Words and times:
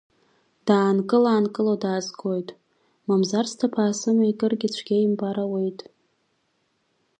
Даанкыла-аанкыло 0.65 1.75
даазгоит, 1.83 2.49
мамзар 3.07 3.45
сҭыԥ 3.51 3.73
аасымеикыргьы 3.77 4.69
цәгьа 4.73 4.97
имбар 5.05 5.37
ауеит! 5.43 5.79